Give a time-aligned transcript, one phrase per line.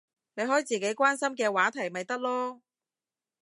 [0.33, 2.59] 你開自己關心嘅話題咪得囉